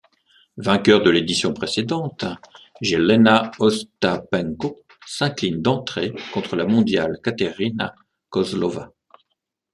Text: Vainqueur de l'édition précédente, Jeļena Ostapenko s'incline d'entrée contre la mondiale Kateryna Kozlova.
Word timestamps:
Vainqueur 0.57 1.03
de 1.03 1.11
l'édition 1.11 1.53
précédente, 1.53 2.25
Jeļena 2.81 3.51
Ostapenko 3.59 4.81
s'incline 5.05 5.61
d'entrée 5.61 6.15
contre 6.33 6.55
la 6.55 6.65
mondiale 6.65 7.19
Kateryna 7.23 7.93
Kozlova. 8.31 8.91